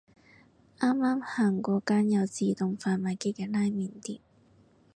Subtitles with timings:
[0.79, 4.19] 啱啱行過間有自動販賣機嘅拉麵店